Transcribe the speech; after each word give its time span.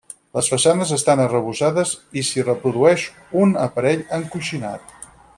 Les 0.35 0.47
façanes 0.51 0.93
estan 0.95 1.19
arrebossades 1.25 1.91
i 2.21 2.25
s'hi 2.29 2.45
reprodueix 2.47 3.05
un 3.45 3.53
aparell 3.67 4.03
encoixinat. 4.21 4.97